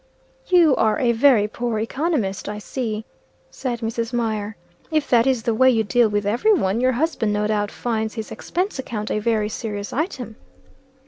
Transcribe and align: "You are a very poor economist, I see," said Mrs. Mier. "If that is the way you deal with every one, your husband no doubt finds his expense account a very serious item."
"You 0.47 0.75
are 0.77 0.97
a 0.97 1.11
very 1.11 1.47
poor 1.47 1.77
economist, 1.77 2.49
I 2.49 2.57
see," 2.57 3.05
said 3.51 3.81
Mrs. 3.81 4.11
Mier. 4.11 4.55
"If 4.89 5.07
that 5.11 5.27
is 5.27 5.43
the 5.43 5.53
way 5.53 5.69
you 5.69 5.83
deal 5.83 6.09
with 6.09 6.25
every 6.25 6.53
one, 6.53 6.81
your 6.81 6.93
husband 6.93 7.31
no 7.31 7.45
doubt 7.45 7.69
finds 7.69 8.15
his 8.15 8.31
expense 8.31 8.79
account 8.79 9.11
a 9.11 9.19
very 9.19 9.47
serious 9.47 9.93
item." 9.93 10.37